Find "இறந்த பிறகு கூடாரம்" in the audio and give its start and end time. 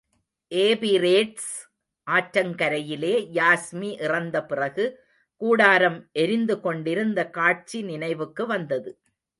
4.01-5.99